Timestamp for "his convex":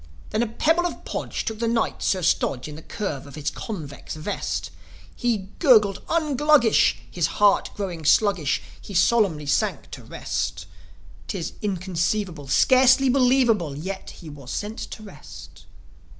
3.35-4.15